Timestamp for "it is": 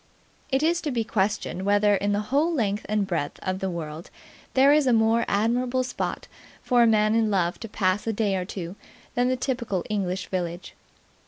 0.51-0.81